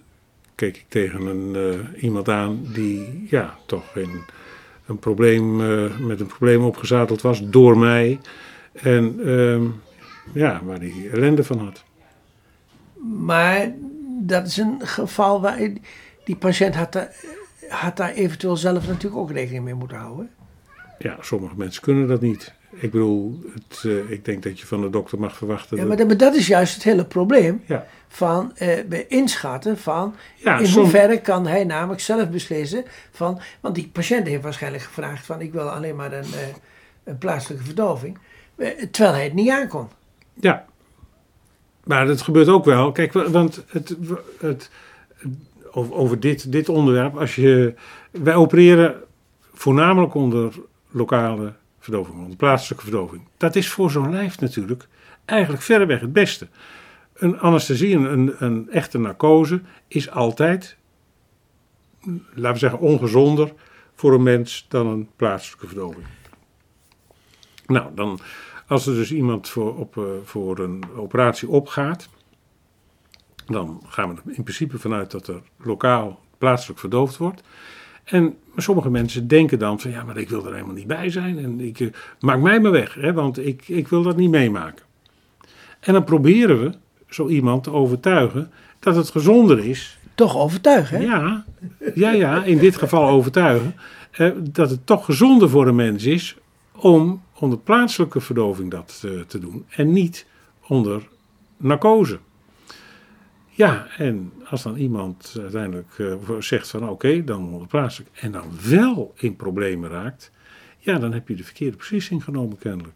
keek 0.54 0.76
ik 0.76 0.84
tegen 0.88 1.26
een, 1.26 1.54
eh, 1.94 2.02
iemand 2.02 2.28
aan 2.28 2.66
die 2.72 3.26
ja, 3.30 3.56
toch 3.66 3.96
in 3.96 4.10
een 4.86 4.98
probleem, 4.98 5.60
eh, 5.60 5.98
met 5.98 6.20
een 6.20 6.26
probleem 6.26 6.64
opgezadeld 6.64 7.20
was 7.22 7.42
door 7.50 7.78
mij. 7.78 8.20
En 8.72 9.20
ehm, 9.26 9.64
ja, 10.32 10.60
waar 10.64 10.78
hij 10.78 11.08
ellende 11.12 11.44
van 11.44 11.58
had. 11.58 11.84
Maar 13.02 13.72
dat 14.20 14.46
is 14.46 14.56
een 14.56 14.80
geval 14.82 15.40
waar 15.40 15.60
die 16.24 16.36
patiënt 16.36 16.74
had 16.74 16.92
daar, 16.92 17.14
had 17.68 17.96
daar 17.96 18.12
eventueel 18.12 18.56
zelf 18.56 18.86
natuurlijk 18.86 19.16
ook 19.22 19.30
rekening 19.30 19.64
mee 19.64 19.74
moeten 19.74 19.96
houden. 19.96 20.30
Ja, 20.98 21.16
sommige 21.20 21.54
mensen 21.56 21.82
kunnen 21.82 22.08
dat 22.08 22.20
niet. 22.20 22.52
Ik 22.70 22.90
bedoel, 22.90 23.40
het, 23.54 23.84
eh, 23.84 24.10
ik 24.10 24.24
denk 24.24 24.42
dat 24.42 24.60
je 24.60 24.66
van 24.66 24.80
de 24.80 24.90
dokter 24.90 25.18
mag 25.18 25.36
verwachten. 25.36 25.76
Ja, 25.76 25.84
maar 25.84 25.96
dat, 25.96 26.06
maar 26.06 26.16
dat 26.16 26.34
is 26.34 26.46
juist 26.46 26.74
het 26.74 26.82
hele 26.82 27.04
probleem. 27.04 27.62
Ja. 27.66 27.86
Van 28.08 28.56
eh, 28.56 28.84
bij 28.88 29.06
inschatten 29.08 29.78
van 29.78 30.14
Ja, 30.36 30.58
in 30.58 30.66
som- 30.66 30.82
hoeverre 30.82 31.20
kan 31.20 31.46
hij 31.46 31.64
namelijk 31.64 32.00
zelf 32.00 32.30
beslissen 32.30 32.84
van. 33.10 33.40
Want 33.60 33.74
die 33.74 33.88
patiënt 33.88 34.26
heeft 34.26 34.42
waarschijnlijk 34.42 34.82
gevraagd 34.84 35.26
van 35.26 35.40
ik 35.40 35.52
wil 35.52 35.70
alleen 35.70 35.96
maar 35.96 36.12
een, 36.12 36.24
eh, 36.24 36.54
een 37.04 37.18
plaatselijke 37.18 37.64
verdoving. 37.64 38.18
terwijl 38.90 39.14
hij 39.14 39.24
het 39.24 39.32
niet 39.34 39.50
aankon. 39.50 39.88
Ja, 40.34 40.64
maar 41.84 42.06
dat 42.06 42.22
gebeurt 42.22 42.48
ook 42.48 42.64
wel. 42.64 42.92
Kijk, 42.92 43.12
wa- 43.12 43.30
want 43.30 43.64
het, 43.68 43.96
het, 44.38 44.70
over 45.72 45.94
over 45.94 46.20
dit, 46.20 46.52
dit 46.52 46.68
onderwerp, 46.68 47.16
als 47.16 47.34
je, 47.34 47.74
wij 48.10 48.34
opereren 48.34 49.02
voornamelijk 49.52 50.14
onder 50.14 50.54
lokale 50.90 51.52
verdoving, 51.78 52.18
onder 52.18 52.36
plaatselijke 52.36 52.84
verdoving. 52.84 53.22
Dat 53.36 53.56
is 53.56 53.68
voor 53.68 53.90
zo'n 53.90 54.10
lijf 54.10 54.40
natuurlijk 54.40 54.88
eigenlijk 55.24 55.62
verreweg 55.62 56.00
het 56.00 56.12
beste. 56.12 56.48
Een 57.12 57.38
anesthesie, 57.38 57.94
een, 57.96 58.34
een, 58.38 58.70
echte 58.70 58.98
narcose, 58.98 59.60
is 59.88 60.10
altijd, 60.10 60.76
laten 62.34 62.52
we 62.52 62.58
zeggen, 62.58 62.78
ongezonder 62.78 63.52
voor 63.94 64.14
een 64.14 64.22
mens 64.22 64.66
dan 64.68 64.86
een 64.86 65.08
plaatselijke 65.16 65.66
verdoving. 65.66 66.06
Nou, 67.66 67.94
dan, 67.94 68.18
als 68.66 68.86
er 68.86 68.94
dus 68.94 69.12
iemand 69.12 69.48
voor, 69.48 69.76
op, 69.76 69.96
eh, 69.96 70.04
voor 70.24 70.58
een 70.58 70.84
operatie 70.96 71.48
opgaat, 71.48 72.08
dan 73.52 73.82
gaan 73.88 74.08
we 74.08 74.14
er 74.14 74.36
in 74.36 74.42
principe 74.42 74.78
vanuit 74.78 75.10
dat 75.10 75.26
er 75.26 75.42
lokaal 75.56 76.20
plaatselijk 76.38 76.80
verdoofd 76.80 77.16
wordt. 77.16 77.42
En 78.04 78.36
sommige 78.56 78.90
mensen 78.90 79.28
denken 79.28 79.58
dan 79.58 79.80
van 79.80 79.90
ja, 79.90 80.04
maar 80.04 80.16
ik 80.16 80.28
wil 80.28 80.46
er 80.46 80.52
helemaal 80.52 80.74
niet 80.74 80.86
bij 80.86 81.10
zijn 81.10 81.38
en 81.38 81.60
ik, 81.60 81.80
eh, 81.80 81.88
maak 82.20 82.40
mij 82.40 82.60
maar 82.60 82.70
weg, 82.70 82.94
hè, 82.94 83.12
want 83.12 83.46
ik, 83.46 83.68
ik 83.68 83.88
wil 83.88 84.02
dat 84.02 84.16
niet 84.16 84.30
meemaken. 84.30 84.84
En 85.80 85.92
dan 85.92 86.04
proberen 86.04 86.60
we 86.60 86.72
zo 87.08 87.28
iemand 87.28 87.64
te 87.64 87.70
overtuigen 87.72 88.50
dat 88.78 88.96
het 88.96 89.10
gezonder 89.10 89.58
is 89.58 89.98
Toch 90.14 90.36
overtuigen, 90.36 90.98
hè? 90.98 91.04
ja, 91.04 91.44
ja, 91.94 92.10
ja, 92.10 92.44
in 92.44 92.58
dit 92.58 92.76
geval 92.76 93.08
overtuigen. 93.08 93.74
eh, 94.10 94.30
dat 94.40 94.70
het 94.70 94.86
toch 94.86 95.04
gezonder 95.04 95.48
voor 95.50 95.66
een 95.66 95.74
mens 95.74 96.04
is 96.04 96.36
om 96.76 97.22
onder 97.38 97.58
plaatselijke 97.58 98.20
verdoving 98.20 98.70
dat 98.70 99.02
eh, 99.04 99.20
te 99.20 99.38
doen. 99.38 99.64
En 99.68 99.92
niet 99.92 100.26
onder 100.66 101.02
narcose. 101.56 102.18
Ja, 103.54 103.86
en 103.96 104.32
als 104.44 104.62
dan 104.62 104.76
iemand 104.76 105.36
uiteindelijk 105.40 105.98
eh, 105.98 106.14
zegt 106.38 106.68
van 106.68 106.88
oké, 106.88 107.24
dan 107.24 107.52
onder 107.52 107.68
plaatselijk. 107.68 108.10
En 108.20 108.32
dan 108.32 108.44
wel 108.68 109.12
in 109.16 109.36
problemen 109.36 109.90
raakt. 109.90 110.30
Ja, 110.78 110.98
dan 110.98 111.12
heb 111.12 111.28
je 111.28 111.34
de 111.34 111.44
verkeerde 111.44 111.76
beslissing 111.76 112.24
genomen 112.24 112.58
kennelijk. 112.58 112.94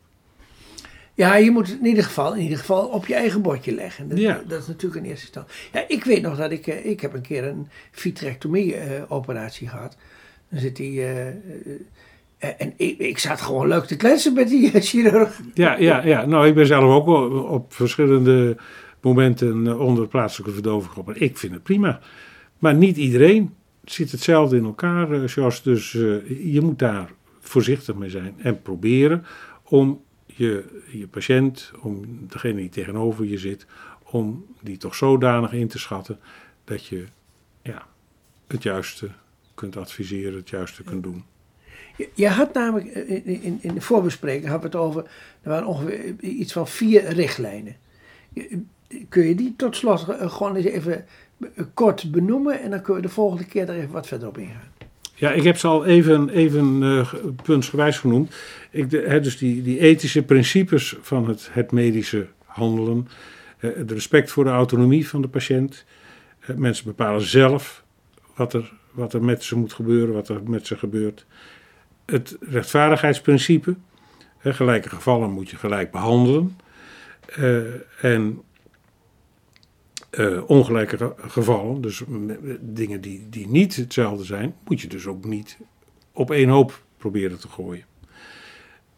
Ja, 1.15 1.37
je 1.37 1.51
moet 1.51 1.69
het 1.69 1.79
in 1.79 1.87
ieder 1.87 2.05
geval, 2.05 2.35
in 2.35 2.43
ieder 2.43 2.59
geval 2.59 2.87
op 2.87 3.07
je 3.07 3.15
eigen 3.15 3.43
bordje 3.43 3.75
leggen. 3.75 4.09
Dat, 4.09 4.19
Ja. 4.19 4.43
dat 4.47 4.61
is 4.61 4.67
natuurlijk 4.67 5.05
in 5.05 5.11
eerste 5.11 5.27
instantie. 5.27 5.55
Ja, 5.73 5.85
ik 5.89 6.05
weet 6.05 6.23
nog 6.23 6.37
dat 6.37 6.51
ik, 6.51 6.67
eh, 6.67 6.87
ik 6.87 7.01
heb 7.01 7.15
een 7.15 7.21
keer 7.21 7.45
een 7.45 7.69
vitrectomie-operatie 7.91 9.69
gehad. 9.69 9.97
Dan 10.51 10.61
zit 10.61 10.77
die, 10.77 11.03
eh, 11.03 11.27
en 12.39 12.73
ik, 12.77 12.99
ik 12.99 13.19
zat 13.19 13.41
gewoon 13.41 13.69
leuk 13.69 13.85
te 13.85 13.97
kletsen 13.97 14.33
met 14.33 14.49
die 14.49 14.81
chirurg. 14.81 15.41
Ja, 15.55 15.77
ja, 15.79 16.05
ja. 16.05 16.25
Nou, 16.25 16.47
ik 16.47 16.55
ben 16.55 16.67
zelf 16.67 16.85
ook 16.85 17.07
op 17.51 17.75
verschillende 17.75 18.57
momenten 19.01 19.67
eh, 19.67 19.81
onder 19.81 20.09
plaatselijke 20.09 20.53
verdoving 20.53 20.93
gekomen. 20.93 21.21
Ik 21.21 21.39
vind 21.39 21.53
het 21.53 21.63
prima. 21.63 22.01
Maar 22.59 22.75
niet 22.75 22.97
iedereen 22.97 23.55
zit 23.85 24.11
hetzelfde 24.11 24.57
in 24.57 24.65
elkaar, 24.65 25.25
Jos. 25.25 25.63
Dus 25.63 25.95
eh, 25.95 26.53
je 26.53 26.61
moet 26.61 26.79
daar 26.79 27.13
voorzichtig 27.41 27.95
mee 27.95 28.11
zijn 28.11 28.35
en 28.39 28.63
proberen 28.63 29.25
om 29.63 30.05
je, 30.27 30.65
je 30.91 31.07
patiënt, 31.07 31.73
om 31.81 32.05
degene 32.29 32.61
die 32.61 32.69
tegenover 32.69 33.25
je 33.25 33.39
zit, 33.39 33.67
om 34.05 34.47
die 34.61 34.77
toch 34.77 34.95
zodanig 34.95 35.53
in 35.53 35.69
te 35.69 35.79
schatten 35.79 36.19
dat 36.65 36.87
je 36.87 37.05
ja, 37.63 37.87
het 38.47 38.63
juiste 38.63 39.11
kunt 39.55 39.77
adviseren, 39.77 40.35
het 40.35 40.51
juiste 40.51 40.83
kunt 40.83 41.03
doen. 41.03 41.25
Je, 42.15 42.29
had 42.29 42.55
namelijk, 42.55 42.95
in, 42.95 43.25
in, 43.25 43.59
in 43.61 43.75
de 43.75 43.81
voorbespreking 43.81 44.53
we 44.53 44.59
het 44.59 44.75
over, 44.75 45.03
er 45.43 45.51
waren 45.51 45.67
ongeveer 45.67 46.15
iets 46.21 46.53
van 46.53 46.69
vier 46.69 47.09
richtlijnen. 47.09 47.77
Kun 49.09 49.27
je 49.29 49.35
die 49.35 49.55
tot 49.57 49.77
slot 49.77 50.09
eh, 50.09 50.31
gewoon 50.31 50.57
eens 50.57 50.67
even 50.67 51.05
eh, 51.41 51.65
kort 51.75 52.11
benoemen 52.11 52.61
en 52.61 52.71
dan 52.71 52.83
kunnen 52.83 53.03
we 53.03 53.09
de 53.09 53.15
volgende 53.15 53.45
keer 53.45 53.69
er 53.69 53.77
even 53.77 53.91
wat 53.91 54.07
verder 54.07 54.29
op 54.29 54.39
ingaan. 54.39 54.75
Ja, 55.15 55.33
ik 55.33 55.43
heb 55.43 55.57
ze 55.57 55.67
al 55.67 55.85
even, 55.85 56.29
even 56.29 56.83
eh, 56.83 57.07
ge- 57.07 57.33
puntsgewijs 57.43 57.99
genoemd. 57.99 58.35
Ik, 58.71 58.91
de, 58.91 59.21
dus 59.23 59.39
die, 59.39 59.63
die 59.63 59.79
ethische 59.79 60.23
principes 60.23 60.97
van 61.01 61.29
het, 61.29 61.49
het 61.53 61.73
medische 61.73 62.27
handelen. 62.45 63.09
eh, 63.59 63.71
het 63.75 63.91
respect 63.91 64.31
voor 64.31 64.45
de 64.45 64.51
autonomie 64.51 65.09
van 65.09 65.23
de 65.23 65.29
patiënt. 65.29 65.85
mensen 66.57 66.85
bepalen 66.85 67.21
zelf 67.21 67.85
wat 68.35 68.53
er, 68.53 68.73
wat 68.93 69.13
er 69.13 69.25
met 69.25 69.45
ze 69.45 69.57
moet 69.57 69.73
gebeuren, 69.73 70.15
wat 70.15 70.29
er 70.29 70.41
met 70.45 70.67
ze 70.67 70.77
gebeurt. 70.77 71.27
Het 72.07 72.37
rechtvaardigheidsprincipe. 72.41 73.75
gelijke 74.39 74.89
gevallen 74.89 75.31
moet 75.31 75.51
je 75.51 75.57
gelijk 75.57 75.91
behandelen. 75.91 76.59
Eh, 77.37 77.59
en 78.05 78.41
eh, 80.17 80.51
ongelijke 80.51 80.97
ge- 80.97 81.15
gevallen, 81.17 81.81
dus 81.81 82.03
dingen 82.61 83.01
die, 83.01 83.27
die 83.29 83.49
niet 83.49 83.77
hetzelfde 83.77 84.25
zijn, 84.25 84.55
moet 84.65 84.81
je 84.81 84.89
dus 84.89 85.07
ook 85.07 85.25
niet 85.25 85.59
op 86.13 86.31
één 86.31 86.49
hoop 86.49 86.83
proberen 86.97 87.41
te 87.41 87.49
gooien. 87.49 87.85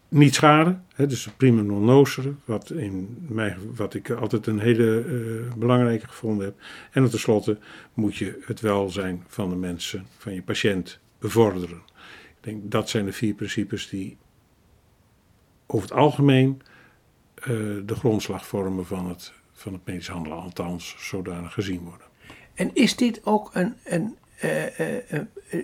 Niet 0.07 0.35
schaden, 0.35 0.85
hè, 0.93 1.07
dus 1.07 1.29
prima 1.37 1.61
non 1.61 1.85
nocere, 1.85 2.33
wat, 2.45 2.69
in 2.69 3.17
mijn, 3.27 3.57
wat 3.75 3.93
ik 3.93 4.09
altijd 4.09 4.47
een 4.47 4.59
hele 4.59 4.99
eh, 4.99 5.53
belangrijke 5.57 6.07
gevonden 6.07 6.45
heb. 6.45 6.55
En 6.91 7.09
tenslotte 7.09 7.57
moet 7.93 8.15
je 8.15 8.39
het 8.45 8.59
welzijn 8.59 9.23
van 9.27 9.49
de 9.49 9.55
mensen, 9.55 10.05
van 10.17 10.33
je 10.33 10.41
patiënt, 10.41 10.99
bevorderen. 11.19 11.81
Ik 12.27 12.43
denk 12.45 12.71
dat 12.71 12.89
zijn 12.89 13.05
de 13.05 13.13
vier 13.13 13.33
principes 13.33 13.89
die 13.89 14.17
over 15.65 15.89
het 15.89 15.97
algemeen 15.97 16.61
eh, 17.35 17.47
de 17.85 17.95
grondslag 17.95 18.47
vormen 18.47 18.85
van 18.85 19.09
het, 19.09 19.33
van 19.59 19.73
het 19.73 19.85
medisch 19.85 20.07
handelen, 20.07 20.37
althans 20.37 20.95
zodanig 20.99 21.53
gezien 21.53 21.79
worden. 21.79 22.07
En 22.53 22.71
is 22.73 22.95
dit 22.95 23.21
ook 23.23 23.49
een, 23.53 23.73
een 23.83 24.15
eh, 24.39 24.79
eh, 24.79 25.21
eh, 25.49 25.59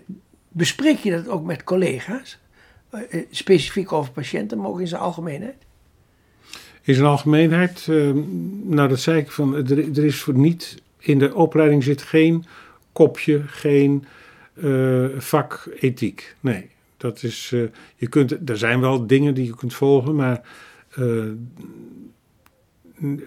bespreek 0.48 0.98
je 0.98 1.12
dat 1.12 1.28
ook 1.28 1.44
met 1.44 1.64
collega's? 1.64 2.40
Specifiek 3.30 3.92
over 3.92 4.12
patiënten, 4.12 4.58
maar 4.58 4.68
ook 4.68 4.80
in 4.80 4.88
zijn 4.88 5.02
algemeenheid? 5.02 5.56
In 6.82 6.94
zijn 6.94 7.08
algemeenheid, 7.08 7.88
nou 8.64 8.88
dat 8.88 9.00
zei 9.00 9.20
ik 9.20 9.32
van, 9.32 9.56
er, 9.56 9.98
er 9.98 10.06
is 10.06 10.20
voor 10.20 10.34
niet, 10.34 10.82
in 11.00 11.20
de 11.20 11.36
opleiding 11.36 11.84
zit 11.84 12.02
geen 12.02 12.46
kopje, 12.92 13.42
geen 13.46 14.06
eh, 14.54 15.06
vak 15.18 15.70
ethiek. 15.80 16.36
Nee, 16.40 16.70
dat 16.98 17.24
is, 17.24 17.50
je 17.96 18.08
kunt, 18.10 18.50
er 18.50 18.58
zijn 18.58 18.80
wel 18.80 19.08
dingen 19.08 19.34
die 19.34 19.46
je 19.46 19.56
kunt 19.56 19.74
volgen, 19.74 20.16
maar 20.16 20.42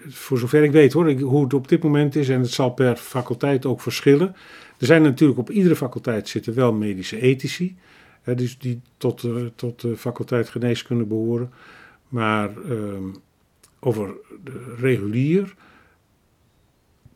voor 0.07 0.37
zover 0.37 0.63
ik 0.63 0.71
weet 0.71 0.93
hoor, 0.93 1.11
hoe 1.19 1.43
het 1.43 1.53
op 1.53 1.67
dit 1.67 1.83
moment 1.83 2.15
is, 2.15 2.29
en 2.29 2.41
het 2.41 2.51
zal 2.51 2.69
per 2.69 2.95
faculteit 2.95 3.65
ook 3.65 3.81
verschillen. 3.81 4.35
Er 4.77 4.85
zijn 4.85 5.01
natuurlijk 5.01 5.39
op 5.39 5.49
iedere 5.49 5.75
faculteit 5.75 6.27
zitten 6.27 6.53
wel 6.53 6.73
medische 6.73 7.21
ethici, 7.21 7.77
hè, 8.21 8.35
dus 8.35 8.57
die 8.57 8.81
tot, 8.97 9.23
eh, 9.23 9.35
tot 9.55 9.81
de 9.81 9.97
faculteit 9.97 10.49
geneeskunde 10.49 11.03
behoren. 11.03 11.51
Maar 12.07 12.49
ehm, 12.57 13.03
over 13.79 14.13
de 14.43 14.75
regulier 14.79 15.55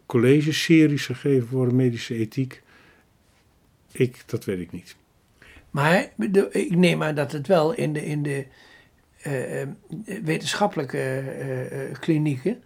collegeseries 0.05 1.05
gegeven 1.05 1.47
worden, 1.49 1.75
medische 1.75 2.15
ethiek, 2.15 2.61
ik, 3.91 4.23
dat 4.25 4.45
weet 4.45 4.59
ik 4.59 4.71
niet. 4.71 4.95
Maar 5.71 6.09
de- 6.15 6.49
ik 6.51 6.75
neem 6.75 7.03
aan 7.03 7.15
dat 7.15 7.31
het 7.31 7.47
wel 7.47 7.73
in 7.73 7.93
de, 7.93 8.05
in 8.05 8.23
de 8.23 8.45
wetenschappelijke 10.23 10.97
eh, 10.97 11.89
eh, 11.89 11.93
klinieken, 11.99 12.63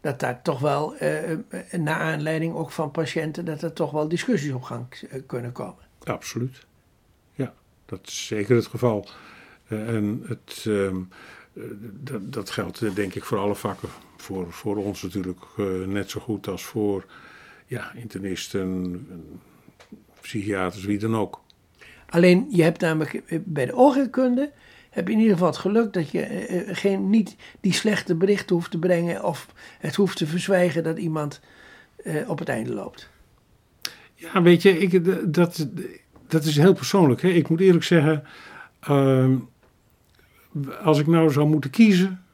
dat 0.00 0.20
daar 0.20 0.42
toch 0.42 0.60
wel, 0.60 0.96
eh, 0.96 1.32
eh, 1.32 1.38
naar 1.78 2.00
aanleiding 2.00 2.54
ook 2.54 2.70
van 2.70 2.90
patiënten, 2.90 3.44
dat 3.44 3.62
er 3.62 3.72
toch 3.72 3.90
wel 3.90 4.08
discussies 4.08 4.52
op 4.52 4.62
gang 4.62 4.86
eh, 5.10 5.20
kunnen 5.26 5.52
komen. 5.52 5.84
Absoluut. 6.04 6.66
Ja, 7.34 7.54
dat 7.86 8.00
is 8.02 8.26
zeker 8.26 8.56
het 8.56 8.66
geval. 8.66 9.08
Eh, 9.68 9.94
en 9.94 10.22
het, 10.26 10.64
ehm, 10.66 10.96
eh, 11.52 11.62
dat, 12.00 12.32
dat 12.32 12.50
geldt 12.50 12.82
eh, 12.82 12.94
denk 12.94 13.14
ik 13.14 13.24
voor 13.24 13.38
alle 13.38 13.54
vakken. 13.54 13.88
Voor, 14.16 14.52
voor 14.52 14.76
ons 14.76 15.02
natuurlijk 15.02 15.40
eh, 15.56 15.66
net 15.86 16.10
zo 16.10 16.20
goed 16.20 16.46
als 16.48 16.64
voor 16.64 17.04
ja, 17.66 17.92
internisten, 17.92 19.06
psychiaters, 20.20 20.84
wie 20.84 20.98
dan 20.98 21.16
ook. 21.16 21.40
Alleen 22.08 22.46
je 22.50 22.62
hebt 22.62 22.80
namelijk 22.80 23.14
eh, 23.14 23.38
bij 23.44 23.66
de 23.66 23.74
oogheelkunde 23.74 24.52
heb 24.92 25.06
je 25.06 25.12
in 25.12 25.18
ieder 25.18 25.32
geval 25.32 25.48
het 25.48 25.58
geluk 25.58 25.92
dat 25.92 26.10
je 26.10 26.20
eh, 26.20 26.60
eh, 26.60 26.76
geen, 26.76 27.10
niet 27.10 27.36
die 27.60 27.72
slechte 27.72 28.14
berichten 28.14 28.56
hoeft 28.56 28.70
te 28.70 28.78
brengen 28.78 29.24
of 29.24 29.46
het 29.78 29.94
hoeft 29.94 30.16
te 30.16 30.26
verzwijgen 30.26 30.82
dat 30.82 30.98
iemand 30.98 31.40
eh, 32.04 32.28
op 32.30 32.38
het 32.38 32.48
einde 32.48 32.74
loopt. 32.74 33.10
Ja, 34.14 34.42
weet 34.42 34.62
je, 34.62 34.78
ik, 34.78 35.04
dat, 35.34 35.68
dat 36.26 36.44
is 36.44 36.56
heel 36.56 36.72
persoonlijk. 36.72 37.22
Hè? 37.22 37.28
Ik 37.28 37.48
moet 37.48 37.60
eerlijk 37.60 37.84
zeggen, 37.84 38.24
ehm, 38.80 39.36
als 40.82 40.98
ik 40.98 41.06
nou 41.06 41.30
zou 41.30 41.48
moeten 41.48 41.70
kiezen, 41.70 42.24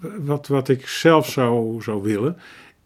wat, 0.00 0.46
wat 0.46 0.68
ik 0.68 0.86
zelf 0.86 1.28
zou, 1.28 1.82
zou 1.82 2.02
willen, 2.02 2.36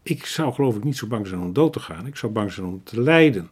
ik 0.03 0.25
zou 0.25 0.53
geloof 0.53 0.75
ik 0.75 0.83
niet 0.83 0.97
zo 0.97 1.07
bang 1.07 1.27
zijn 1.27 1.41
om 1.41 1.53
dood 1.53 1.73
te 1.73 1.79
gaan. 1.79 2.05
Ik 2.05 2.15
zou 2.15 2.31
bang 2.31 2.51
zijn 2.51 2.65
om 2.65 2.83
te 2.83 3.01
lijden. 3.01 3.49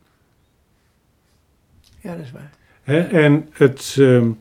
Ja, 1.99 2.15
dat 2.15 2.25
is 2.25 2.31
waar. 2.31 2.51
Hè? 2.81 2.99
En 2.99 3.47
het, 3.51 3.95
ehm, 3.99 4.31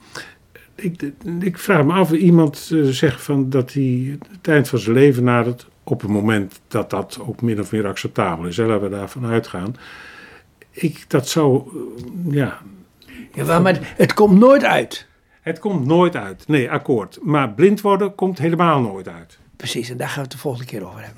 ik, 0.77 1.13
ik 1.41 1.59
vraag 1.59 1.85
me 1.85 1.93
af, 1.93 2.13
iemand 2.13 2.71
eh, 2.73 2.83
zegt 2.83 3.23
van 3.23 3.51
dat 3.51 3.73
hij 3.73 4.19
het 4.33 4.49
eind 4.49 4.69
van 4.69 4.79
zijn 4.79 4.97
leven 4.97 5.25
nadert, 5.25 5.69
op 5.85 6.01
het 6.01 6.11
moment 6.11 6.61
dat 6.69 6.91
dat 6.91 7.19
ook 7.21 7.43
min 7.43 7.61
of 7.61 7.73
meer 7.73 7.87
acceptabel 7.87 8.47
is. 8.47 8.57
Hè? 8.57 8.65
Laten 8.67 8.91
we 8.91 8.97
daarvan 8.97 9.27
uitgaan. 9.27 9.77
Ik, 10.71 11.05
dat 11.09 11.29
zou, 11.29 11.63
eh, 12.27 12.33
ja, 12.35 12.59
Ja, 13.35 13.45
maar, 13.45 13.63
maar 13.63 13.95
het 13.97 14.15
komt 14.15 14.39
nooit 14.39 14.65
uit. 14.65 15.07
het 15.41 15.59
komt 15.59 15.87
nooit 15.87 16.17
uit. 16.17 16.49
Nee, 16.49 16.71
akkoord. 16.71 17.19
Maar 17.23 17.51
blind 17.51 17.81
worden 17.81 18.15
komt 18.15 18.39
helemaal 18.39 18.81
nooit 18.81 19.09
uit. 19.09 19.39
Precies, 19.57 19.91
en 19.91 19.97
daar 19.97 20.07
gaan 20.09 20.17
we 20.17 20.23
het 20.23 20.33
de 20.33 20.39
volgende 20.39 20.67
keer 20.67 20.87
over 20.87 20.99
hebben. 20.99 21.15